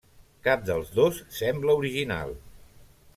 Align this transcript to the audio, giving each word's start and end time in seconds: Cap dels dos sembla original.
Cap 0.47 0.61
dels 0.69 0.87
dos 0.95 1.19
sembla 1.41 1.75
original. 1.83 2.33